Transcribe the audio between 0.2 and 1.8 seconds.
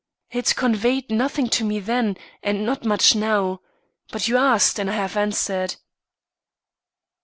It conveyed nothing to me